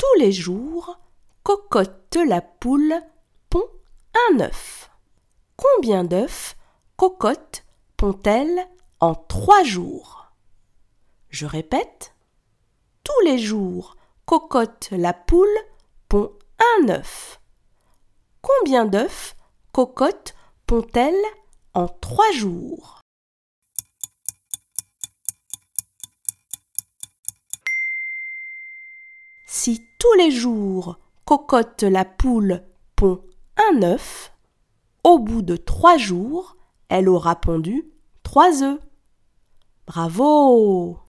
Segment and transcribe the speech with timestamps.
[0.00, 0.98] tous les jours,
[1.42, 2.94] cocotte la poule
[3.50, 3.68] pond
[4.30, 4.90] un œuf.
[5.56, 6.56] Combien d'œufs
[6.96, 7.66] cocotte
[7.98, 8.66] pond-elle
[9.00, 10.32] en trois jours?
[11.28, 12.14] Je répète.
[13.04, 13.94] Tous les jours,
[14.24, 15.58] cocotte la poule
[16.08, 16.32] pond
[16.78, 17.38] un œuf.
[18.40, 19.36] Combien d'œufs
[19.70, 20.34] cocotte
[20.66, 21.22] pond-elle
[21.74, 22.99] en trois jours?
[29.52, 32.62] Si tous les jours cocotte la poule
[32.94, 33.20] pond
[33.56, 34.32] un œuf,
[35.02, 36.56] au bout de trois jours,
[36.88, 37.90] elle aura pondu
[38.22, 38.78] trois œufs.
[39.88, 41.00] Bravo